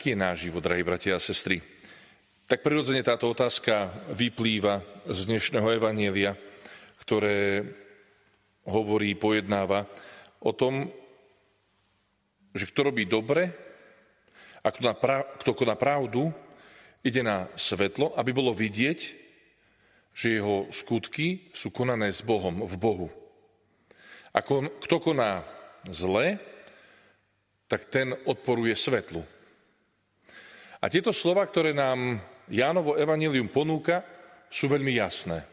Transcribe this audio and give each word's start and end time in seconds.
aký 0.00 0.16
je 0.16 0.24
náš 0.24 0.48
život, 0.48 0.64
drahí 0.64 0.80
bratia 0.80 1.12
a 1.12 1.20
sestry? 1.20 1.60
Tak 2.48 2.64
prirodzene 2.64 3.04
táto 3.04 3.28
otázka 3.28 3.92
vyplýva 4.16 4.80
z 5.04 5.28
dnešného 5.28 5.76
evanielia, 5.76 6.40
ktoré 7.04 7.68
hovorí, 8.64 9.12
pojednáva 9.12 9.84
o 10.40 10.56
tom, 10.56 10.88
že 12.56 12.64
kto 12.64 12.88
robí 12.88 13.04
dobre 13.04 13.52
a 14.64 14.72
kto, 14.72 14.88
na 14.88 14.96
pra- 14.96 15.28
kto 15.36 15.52
koná 15.52 15.76
pravdu, 15.76 16.32
ide 17.04 17.20
na 17.20 17.52
svetlo, 17.52 18.16
aby 18.16 18.32
bolo 18.32 18.56
vidieť, 18.56 18.98
že 20.16 20.40
jeho 20.40 20.64
skutky 20.72 21.52
sú 21.52 21.68
konané 21.68 22.08
s 22.08 22.24
Bohom, 22.24 22.64
v 22.64 22.74
Bohu. 22.80 23.12
A 24.32 24.40
kto 24.64 24.96
koná 24.96 25.44
zle, 25.92 26.40
tak 27.68 27.84
ten 27.92 28.16
odporuje 28.24 28.72
svetlu. 28.72 29.20
A 30.80 30.88
tieto 30.88 31.12
slova, 31.12 31.44
ktoré 31.44 31.76
nám 31.76 32.16
Jánovo 32.48 32.96
evanílium 32.96 33.52
ponúka, 33.52 34.00
sú 34.48 34.66
veľmi 34.66 34.96
jasné. 34.96 35.44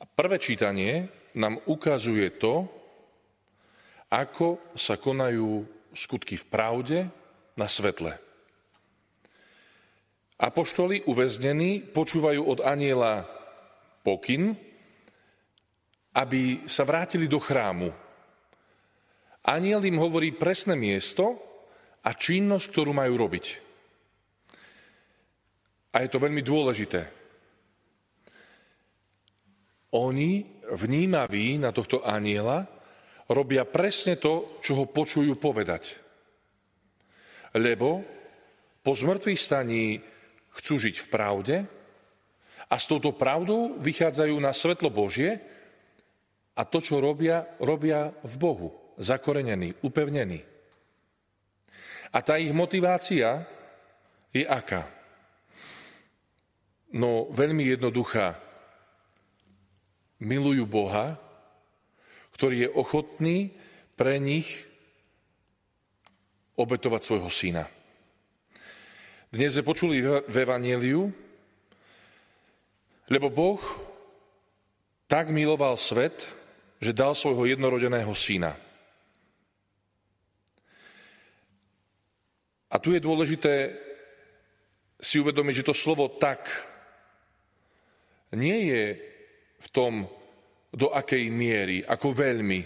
A 0.00 0.04
prvé 0.08 0.40
čítanie 0.40 1.12
nám 1.36 1.60
ukazuje 1.68 2.32
to, 2.40 2.64
ako 4.08 4.72
sa 4.72 4.96
konajú 4.96 5.60
skutky 5.92 6.40
v 6.40 6.48
pravde 6.48 6.98
na 7.54 7.68
svetle. 7.68 8.16
Apoštoli 10.40 11.04
uväznení 11.04 11.84
počúvajú 11.92 12.42
od 12.48 12.58
aniela 12.64 13.28
pokyn, 14.06 14.56
aby 16.16 16.64
sa 16.64 16.88
vrátili 16.88 17.28
do 17.28 17.36
chrámu. 17.36 17.92
Aniel 19.44 19.84
im 19.84 20.00
hovorí 20.00 20.32
presné 20.32 20.78
miesto 20.78 21.47
a 22.08 22.10
činnosť, 22.16 22.66
ktorú 22.72 22.96
majú 22.96 23.20
robiť. 23.20 23.46
A 25.92 26.00
je 26.00 26.08
to 26.08 26.16
veľmi 26.16 26.40
dôležité. 26.40 27.00
Oni, 29.92 30.44
vnímaví 30.72 31.60
na 31.60 31.72
tohto 31.72 32.00
aniela, 32.04 32.64
robia 33.28 33.68
presne 33.68 34.16
to, 34.16 34.60
čo 34.64 34.80
ho 34.80 34.84
počujú 34.88 35.36
povedať. 35.36 36.00
Lebo 37.56 38.04
po 38.84 38.92
zmrtvých 38.92 39.40
staní 39.40 40.00
chcú 40.60 40.80
žiť 40.80 40.96
v 41.04 41.10
pravde 41.12 41.56
a 42.68 42.74
s 42.76 42.88
touto 42.88 43.16
pravdou 43.16 43.80
vychádzajú 43.80 44.36
na 44.36 44.52
svetlo 44.52 44.92
Božie 44.92 45.40
a 46.56 46.62
to, 46.68 46.84
čo 46.84 47.00
robia, 47.00 47.48
robia 47.60 48.12
v 48.24 48.34
Bohu, 48.36 48.68
zakorenení, 49.00 49.76
upevnení. 49.80 50.57
A 52.12 52.18
tá 52.24 52.40
ich 52.40 52.52
motivácia 52.56 53.44
je 54.32 54.44
aká? 54.48 54.88
No 56.92 57.28
veľmi 57.28 57.68
jednoduchá. 57.68 58.40
Milujú 60.18 60.64
Boha, 60.64 61.20
ktorý 62.32 62.66
je 62.66 62.70
ochotný 62.72 63.52
pre 63.94 64.16
nich 64.16 64.64
obetovať 66.58 67.02
svojho 67.04 67.30
syna. 67.30 67.64
Dnes 69.28 69.54
sme 69.54 69.68
počuli 69.68 70.00
v 70.02 70.32
Evangeliu, 70.32 71.12
lebo 73.12 73.28
Boh 73.28 73.60
tak 75.04 75.28
miloval 75.28 75.76
svet, 75.76 76.24
že 76.80 76.96
dal 76.96 77.12
svojho 77.12 77.44
jednorodeného 77.52 78.12
syna. 78.16 78.56
Tu 82.88 82.96
je 82.96 83.04
dôležité 83.04 83.76
si 84.96 85.20
uvedomiť, 85.20 85.60
že 85.60 85.68
to 85.68 85.76
slovo 85.76 86.08
tak 86.16 86.48
nie 88.32 88.72
je 88.72 88.84
v 89.60 89.68
tom, 89.68 90.08
do 90.72 90.88
akej 90.96 91.28
miery, 91.28 91.84
ako 91.84 92.16
veľmi, 92.16 92.60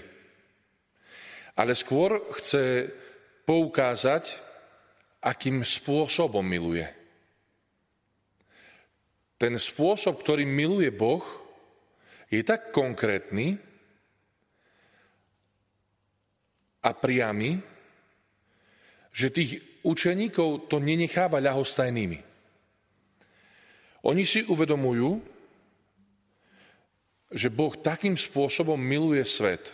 ale 1.58 1.74
skôr 1.74 2.30
chce 2.38 2.86
poukázať, 3.42 4.38
akým 5.26 5.66
spôsobom 5.66 6.46
miluje. 6.46 6.86
Ten 9.42 9.58
spôsob, 9.58 10.22
ktorým 10.22 10.54
miluje 10.54 10.94
Boh, 10.94 11.26
je 12.30 12.46
tak 12.46 12.70
konkrétny 12.70 13.58
a 16.78 16.94
priamy, 16.94 17.58
že 19.10 19.34
tých 19.34 19.71
učeníkov 19.82 20.70
to 20.70 20.78
nenecháva 20.78 21.42
ľahostajnými. 21.42 22.18
Oni 24.02 24.26
si 24.26 24.42
uvedomujú, 24.46 25.22
že 27.32 27.48
Boh 27.48 27.72
takým 27.78 28.18
spôsobom 28.18 28.76
miluje 28.76 29.22
svet, 29.22 29.72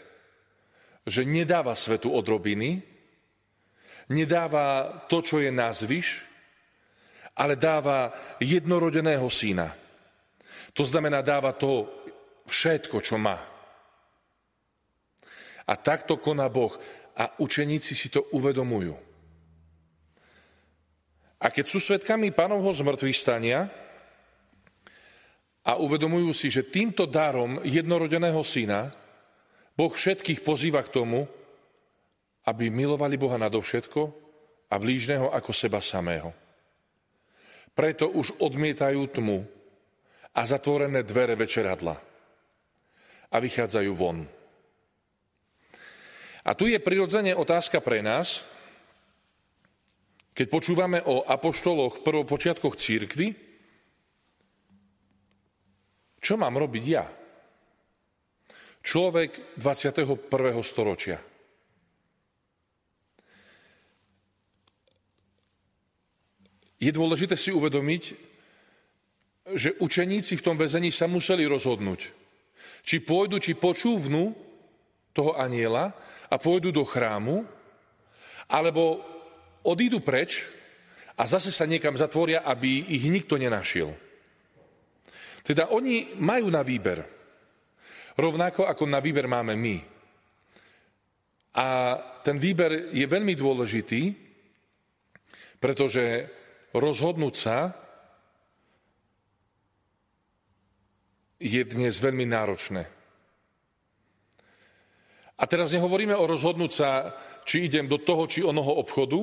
že 1.08 1.24
nedáva 1.24 1.72
svetu 1.72 2.12
odrobiny, 2.12 2.84
nedáva 4.12 5.04
to, 5.08 5.24
čo 5.24 5.40
je 5.40 5.48
nazvyš, 5.48 6.28
ale 7.38 7.56
dáva 7.56 8.12
jednorodeného 8.42 9.26
syna. 9.32 9.72
To 10.76 10.84
znamená, 10.84 11.24
dáva 11.24 11.56
to 11.56 11.88
všetko, 12.46 13.00
čo 13.00 13.16
má. 13.16 13.38
A 15.68 15.72
takto 15.76 16.16
koná 16.16 16.48
Boh. 16.48 16.72
A 17.18 17.34
učeníci 17.42 17.98
si 17.98 18.14
to 18.14 18.22
uvedomujú. 18.30 19.07
A 21.38 21.54
keď 21.54 21.66
sú 21.70 21.78
svetkami 21.78 22.34
pánovho 22.34 22.74
zmrtvých 22.74 23.18
stania 23.18 23.70
a 25.62 25.78
uvedomujú 25.78 26.34
si, 26.34 26.50
že 26.50 26.66
týmto 26.66 27.06
darom 27.06 27.62
jednorodeného 27.62 28.42
syna 28.42 28.90
Boh 29.78 29.94
všetkých 29.94 30.42
pozýva 30.42 30.82
k 30.82 30.90
tomu, 30.90 31.22
aby 32.50 32.66
milovali 32.66 33.14
Boha 33.14 33.38
nadovšetko 33.38 34.02
a 34.66 34.74
blížneho 34.74 35.30
ako 35.30 35.54
seba 35.54 35.78
samého. 35.78 36.34
Preto 37.70 38.10
už 38.10 38.42
odmietajú 38.42 39.06
tmu 39.14 39.38
a 40.34 40.40
zatvorené 40.42 41.06
dvere 41.06 41.38
večeradla 41.38 41.94
a 43.30 43.36
vychádzajú 43.38 43.92
von. 43.94 44.26
A 46.42 46.50
tu 46.58 46.66
je 46.66 46.80
prirodzene 46.82 47.36
otázka 47.38 47.78
pre 47.78 48.02
nás, 48.02 48.42
keď 50.38 50.46
počúvame 50.46 51.02
o 51.02 51.26
apoštoloch 51.26 51.98
v 51.98 52.04
prvopočiatkoch 52.06 52.78
církvy, 52.78 53.34
čo 56.22 56.38
mám 56.38 56.54
robiť 56.54 56.84
ja? 56.86 57.02
Človek 58.78 59.58
21. 59.58 60.30
storočia. 60.62 61.18
Je 66.78 66.94
dôležité 66.94 67.34
si 67.34 67.50
uvedomiť, 67.50 68.02
že 69.58 69.74
učeníci 69.82 70.38
v 70.38 70.44
tom 70.46 70.54
väzení 70.54 70.94
sa 70.94 71.10
museli 71.10 71.50
rozhodnúť, 71.50 72.14
či 72.86 73.02
pôjdu, 73.02 73.42
či 73.42 73.58
počúvnu 73.58 74.38
toho 75.10 75.34
aniela 75.34 75.90
a 76.30 76.38
pôjdu 76.38 76.70
do 76.70 76.86
chrámu, 76.86 77.42
alebo 78.46 79.17
odídu 79.68 80.00
preč 80.00 80.48
a 81.18 81.28
zase 81.28 81.52
sa 81.52 81.68
niekam 81.68 81.92
zatvoria, 81.98 82.40
aby 82.48 82.88
ich 82.88 83.04
nikto 83.12 83.36
nenašiel. 83.36 83.92
Teda 85.44 85.68
oni 85.72 86.16
majú 86.16 86.48
na 86.48 86.64
výber. 86.64 87.04
Rovnako 88.16 88.66
ako 88.66 88.84
na 88.88 88.98
výber 88.98 89.28
máme 89.28 89.54
my. 89.54 89.76
A 91.58 91.66
ten 92.24 92.36
výber 92.36 92.92
je 92.92 93.06
veľmi 93.08 93.32
dôležitý, 93.32 94.02
pretože 95.58 96.28
rozhodnúť 96.76 97.34
sa 97.34 97.72
je 101.38 101.62
dnes 101.62 101.94
veľmi 101.94 102.26
náročné. 102.26 102.82
A 105.38 105.46
teraz 105.46 105.70
nehovoríme 105.70 106.18
o 106.18 106.26
rozhodnúť 106.26 106.72
sa, 106.74 107.14
či 107.46 107.70
idem 107.70 107.86
do 107.86 108.02
toho, 108.02 108.26
či 108.26 108.42
onoho 108.42 108.82
obchodu, 108.82 109.22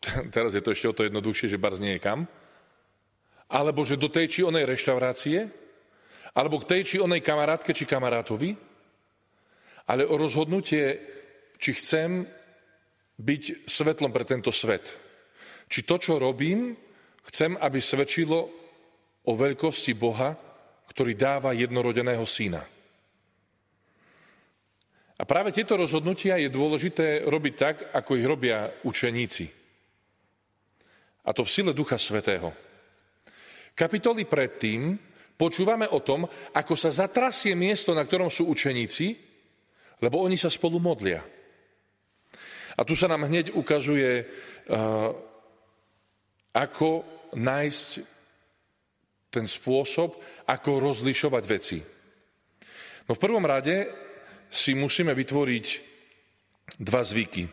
teraz 0.34 0.54
je 0.54 0.62
to 0.62 0.72
ešte 0.72 0.90
o 0.90 0.96
to 0.96 1.06
jednoduchšie, 1.06 1.50
že 1.50 1.60
barz 1.60 1.82
nie 1.82 1.98
je 1.98 2.04
kam, 2.04 2.26
alebo 3.48 3.82
že 3.82 3.96
do 3.96 4.12
tej 4.12 4.26
či 4.28 4.40
onej 4.44 4.68
reštaurácie, 4.68 5.48
alebo 6.36 6.60
k 6.60 6.68
tej 6.68 6.82
či 6.84 6.96
onej 7.00 7.24
kamarátke 7.24 7.72
či 7.72 7.88
kamarátovi, 7.88 8.52
ale 9.88 10.04
o 10.04 10.14
rozhodnutie, 10.20 11.00
či 11.56 11.70
chcem 11.74 12.28
byť 13.18 13.66
svetlom 13.66 14.12
pre 14.12 14.22
tento 14.28 14.52
svet. 14.52 14.92
Či 15.66 15.82
to, 15.82 15.96
čo 15.98 16.20
robím, 16.20 16.76
chcem, 17.26 17.56
aby 17.58 17.80
svedčilo 17.80 18.38
o 19.26 19.32
veľkosti 19.34 19.92
Boha, 19.96 20.36
ktorý 20.88 21.12
dáva 21.18 21.52
jednorodeného 21.52 22.24
syna. 22.24 22.62
A 25.18 25.22
práve 25.26 25.50
tieto 25.50 25.74
rozhodnutia 25.74 26.38
je 26.38 26.46
dôležité 26.46 27.26
robiť 27.26 27.54
tak, 27.58 27.76
ako 27.90 28.10
ich 28.14 28.26
robia 28.28 28.70
učeníci. 28.86 29.50
A 31.28 31.30
to 31.36 31.44
v 31.44 31.52
sile 31.52 31.76
Ducha 31.76 32.00
Svetého. 32.00 32.48
Kapitoly 33.76 34.24
predtým 34.24 34.96
počúvame 35.36 35.84
o 35.92 36.00
tom, 36.00 36.24
ako 36.56 36.72
sa 36.72 36.88
zatrasie 36.88 37.52
miesto, 37.52 37.92
na 37.92 38.02
ktorom 38.02 38.32
sú 38.32 38.48
učeníci, 38.48 39.06
lebo 40.00 40.24
oni 40.24 40.40
sa 40.40 40.48
spolu 40.48 40.80
modlia. 40.80 41.20
A 42.78 42.80
tu 42.86 42.96
sa 42.96 43.10
nám 43.10 43.28
hneď 43.28 43.52
ukazuje, 43.52 44.24
uh, 44.24 45.10
ako 46.54 47.04
nájsť 47.36 47.88
ten 49.28 49.44
spôsob, 49.44 50.16
ako 50.48 50.70
rozlišovať 50.80 51.44
veci. 51.44 51.78
No 53.04 53.12
v 53.12 53.22
prvom 53.22 53.44
rade 53.44 53.84
si 54.48 54.72
musíme 54.72 55.12
vytvoriť 55.12 55.66
dva 56.80 57.04
zvyky. 57.04 57.44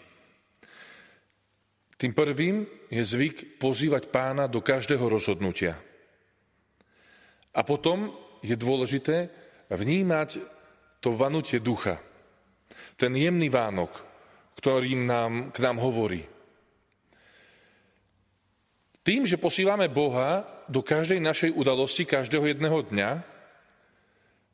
Tým 1.95 2.11
prvým 2.11 2.67
je 2.91 3.03
zvyk 3.03 3.55
pozývať 3.55 4.11
pána 4.11 4.51
do 4.51 4.59
každého 4.59 5.07
rozhodnutia. 5.07 5.79
A 7.55 7.63
potom 7.63 8.11
je 8.43 8.55
dôležité 8.59 9.31
vnímať 9.71 10.43
to 10.99 11.15
vanutie 11.15 11.63
ducha. 11.63 12.03
Ten 12.99 13.15
jemný 13.15 13.47
vánok, 13.47 13.91
ktorým 14.59 15.07
nám, 15.07 15.55
k 15.55 15.57
nám 15.63 15.79
hovorí. 15.79 16.23
Tým, 19.05 19.23
že 19.23 19.39
posílame 19.39 19.87
Boha 19.87 20.43
do 20.65 20.81
každej 20.81 21.21
našej 21.21 21.51
udalosti, 21.53 22.09
každého 22.09 22.49
jedného 22.49 22.81
dňa, 22.89 23.09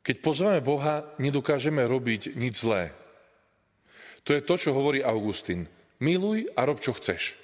keď 0.02 0.16
pozveme 0.20 0.60
Boha, 0.60 1.08
nedokážeme 1.16 1.82
robiť 1.88 2.36
nič 2.36 2.54
zlé. 2.60 2.92
To 4.28 4.36
je 4.36 4.42
to, 4.44 4.54
čo 4.60 4.76
hovorí 4.76 5.00
Augustín. 5.02 5.66
Miluj 6.02 6.50
a 6.58 6.66
rob, 6.66 6.82
čo 6.82 6.90
chceš. 6.98 7.38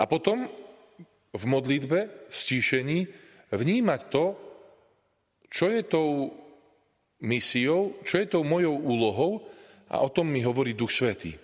A 0.00 0.08
potom 0.08 0.48
v 1.32 1.44
modlitbe, 1.44 2.28
v 2.28 2.34
stíšení, 2.34 2.98
vnímať 3.52 4.00
to, 4.08 4.24
čo 5.52 5.68
je 5.68 5.84
tou 5.84 6.32
misiou, 7.20 8.00
čo 8.00 8.16
je 8.16 8.26
tou 8.26 8.42
mojou 8.42 8.72
úlohou 8.80 9.44
a 9.92 10.00
o 10.00 10.08
tom 10.08 10.32
mi 10.32 10.40
hovorí 10.40 10.72
Duch 10.72 10.90
Svetý. 10.90 11.36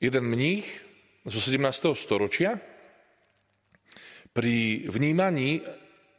Jeden 0.00 0.24
mních 0.24 0.84
zo 1.24 1.40
17. 1.40 1.96
storočia 1.96 2.60
pri 4.36 4.84
vnímaní 4.88 5.64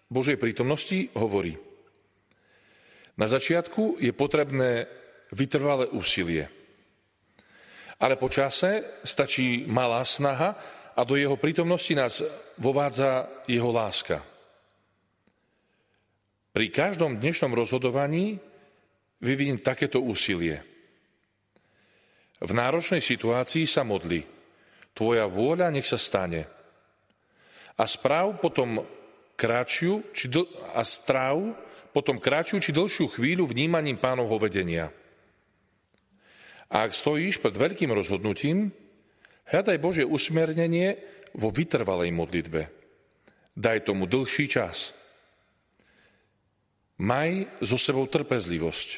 Božej 0.10 0.38
prítomnosti 0.42 1.10
hovorí, 1.14 1.58
na 3.16 3.28
začiatku 3.30 4.02
je 4.02 4.12
potrebné 4.16 4.90
vytrvalé 5.36 5.92
úsilie. 5.92 6.48
Ale 8.00 8.16
po 8.16 8.32
čase 8.32 9.04
stačí 9.04 9.68
malá 9.68 10.04
snaha 10.08 10.56
a 10.96 11.02
do 11.04 11.20
jeho 11.20 11.36
prítomnosti 11.36 11.92
nás 11.92 12.24
vovádza 12.56 13.28
jeho 13.52 13.68
láska. 13.72 14.24
Pri 16.56 16.72
každom 16.72 17.20
dnešnom 17.20 17.52
rozhodovaní 17.52 18.40
vyviniem 19.20 19.60
takéto 19.60 20.00
úsilie. 20.00 20.64
V 22.40 22.52
náročnej 22.52 23.04
situácii 23.04 23.68
sa 23.68 23.84
modli. 23.84 24.24
Tvoja 24.96 25.28
vôľa 25.28 25.76
nech 25.76 25.84
sa 25.84 26.00
stane 26.00 26.56
a 27.76 27.84
správ 27.84 28.40
potom 28.40 28.80
kráčiu, 29.36 30.00
či 30.16 30.32
dl- 30.32 30.48
a 30.72 30.88
stráv 30.88 31.60
potom 31.92 32.20
kráčiu 32.20 32.60
či 32.64 32.72
dlhšiu 32.72 33.12
chvíľu 33.12 33.52
vnímaním 33.52 34.00
pánovho 34.00 34.40
vedenia. 34.40 34.92
A 36.74 36.86
ak 36.86 36.98
stojíš 36.98 37.42
pred 37.42 37.54
veľkým 37.54 37.94
rozhodnutím, 37.94 38.74
hľadaj 39.50 39.78
Božie 39.78 40.06
usmernenie 40.06 40.98
vo 41.38 41.54
vytrvalej 41.54 42.10
modlitbe. 42.10 42.62
Daj 43.56 43.88
tomu 43.88 44.10
dlhší 44.10 44.50
čas. 44.50 44.92
Maj 47.00 47.48
so 47.60 47.76
sebou 47.76 48.08
trpezlivosť. 48.08 48.90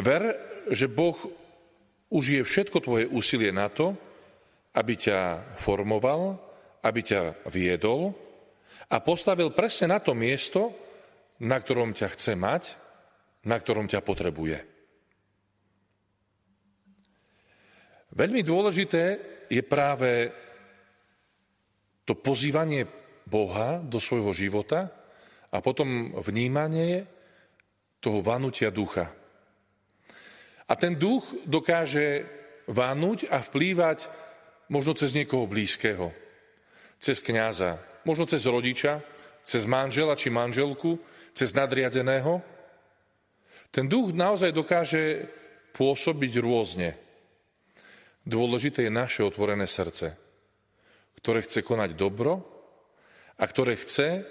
Ver, 0.00 0.22
že 0.70 0.90
Boh 0.90 1.18
užije 2.10 2.42
všetko 2.46 2.78
tvoje 2.82 3.04
úsilie 3.10 3.50
na 3.50 3.70
to, 3.70 3.94
aby 4.74 4.98
ťa 4.98 5.54
formoval, 5.58 6.38
aby 6.82 7.00
ťa 7.02 7.46
viedol 7.50 8.14
a 8.90 8.98
postavil 8.98 9.54
presne 9.54 9.94
na 9.94 9.98
to 10.02 10.14
miesto, 10.14 10.74
na 11.42 11.58
ktorom 11.58 11.94
ťa 11.94 12.08
chce 12.14 12.32
mať, 12.34 12.62
na 13.46 13.58
ktorom 13.58 13.86
ťa 13.86 14.02
potrebuje. 14.02 14.73
Veľmi 18.14 18.46
dôležité 18.46 19.18
je 19.50 19.62
práve 19.66 20.30
to 22.06 22.14
pozývanie 22.14 22.86
Boha 23.26 23.82
do 23.82 23.98
svojho 23.98 24.30
života 24.30 24.86
a 25.50 25.58
potom 25.58 26.14
vnímanie 26.22 27.06
toho 27.98 28.22
vanutia 28.22 28.70
ducha. 28.70 29.10
A 30.64 30.72
ten 30.78 30.96
duch 30.96 31.26
dokáže 31.44 32.24
vanúť 32.70 33.28
a 33.28 33.42
vplývať 33.42 34.08
možno 34.70 34.96
cez 34.96 35.12
niekoho 35.12 35.44
blízkeho 35.44 36.24
cez 37.04 37.20
kňaza, 37.20 37.76
možno 38.08 38.24
cez 38.24 38.48
rodiča, 38.48 39.04
cez 39.44 39.68
manžela 39.68 40.16
či 40.16 40.32
manželku, 40.32 40.96
cez 41.36 41.52
nadriadeného. 41.52 42.40
Ten 43.68 43.84
duch 43.84 44.16
naozaj 44.16 44.56
dokáže 44.56 45.28
pôsobiť 45.76 46.32
rôzne. 46.40 46.96
Dôležité 48.24 48.88
je 48.88 48.92
naše 48.92 49.20
otvorené 49.20 49.68
srdce, 49.68 50.16
ktoré 51.20 51.44
chce 51.44 51.60
konať 51.60 51.92
dobro 51.92 52.40
a 53.36 53.44
ktoré 53.44 53.76
chce 53.76 54.24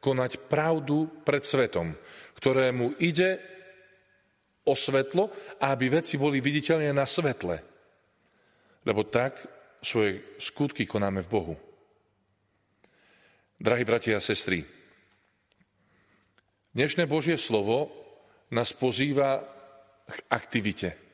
konať 0.00 0.48
pravdu 0.48 1.08
pred 1.24 1.44
svetom, 1.44 1.96
ktorému 2.36 3.00
ide 3.00 3.40
o 4.68 4.76
svetlo 4.76 5.32
a 5.60 5.72
aby 5.72 5.88
veci 5.88 6.20
boli 6.20 6.44
viditeľné 6.44 6.92
na 6.92 7.08
svetle. 7.08 7.56
Lebo 8.84 9.08
tak 9.08 9.40
svoje 9.80 10.36
skutky 10.36 10.84
konáme 10.84 11.24
v 11.24 11.32
Bohu. 11.32 11.54
Drahí 13.60 13.84
bratia 13.84 14.16
a 14.16 14.24
sestry, 14.24 14.64
dnešné 16.72 17.04
Božie 17.04 17.36
slovo 17.36 17.92
nás 18.48 18.72
pozýva 18.72 19.44
k 20.08 20.16
aktivite. 20.32 21.09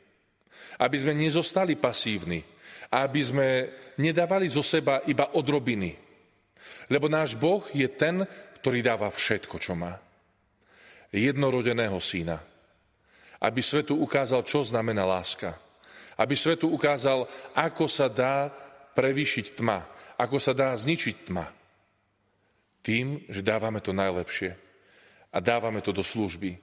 Aby 0.76 0.96
sme 1.00 1.12
nezostali 1.16 1.74
pasívni, 1.76 2.44
aby 2.92 3.20
sme 3.24 3.48
nedávali 3.96 4.46
zo 4.46 4.60
seba 4.60 5.00
iba 5.08 5.32
odrobiny. 5.34 5.96
Lebo 6.92 7.10
náš 7.10 7.34
Boh 7.34 7.64
je 7.72 7.88
ten, 7.88 8.22
ktorý 8.60 8.84
dáva 8.84 9.10
všetko, 9.10 9.56
čo 9.58 9.74
má. 9.74 9.96
Jednorodeného 11.10 11.96
syna. 11.98 12.38
Aby 13.40 13.60
svetu 13.62 13.98
ukázal, 13.98 14.44
čo 14.44 14.62
znamená 14.62 15.06
láska. 15.06 15.56
Aby 16.16 16.36
svetu 16.36 16.72
ukázal, 16.72 17.28
ako 17.56 17.84
sa 17.88 18.08
dá 18.08 18.48
prevýšiť 18.96 19.58
tma. 19.58 19.84
Ako 20.16 20.40
sa 20.40 20.56
dá 20.56 20.72
zničiť 20.72 21.16
tma. 21.28 21.46
Tým, 22.80 23.26
že 23.26 23.42
dávame 23.42 23.82
to 23.82 23.90
najlepšie 23.90 24.66
a 25.36 25.38
dávame 25.42 25.84
to 25.84 25.92
do 25.92 26.00
služby. 26.00 26.56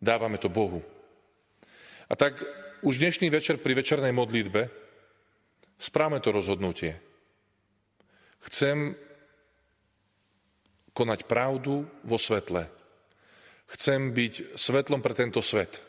Dávame 0.00 0.40
to 0.40 0.48
Bohu. 0.48 0.80
A 2.08 2.16
tak 2.16 2.40
už 2.82 2.98
dnešný 2.98 3.30
večer 3.30 3.62
pri 3.62 3.78
večernej 3.78 4.10
modlitbe 4.10 4.66
správame 5.78 6.18
to 6.18 6.34
rozhodnutie. 6.34 6.98
Chcem 8.42 8.94
konať 10.92 11.24
pravdu 11.24 11.86
vo 12.04 12.18
svetle. 12.18 12.68
Chcem 13.70 14.12
byť 14.12 14.58
svetlom 14.58 15.00
pre 15.00 15.14
tento 15.14 15.40
svet. 15.40 15.80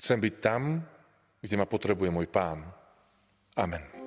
Chcem 0.00 0.18
byť 0.18 0.34
tam, 0.40 0.80
kde 1.38 1.54
ma 1.60 1.68
potrebuje 1.68 2.10
môj 2.10 2.26
pán. 2.32 2.64
Amen. 3.54 4.01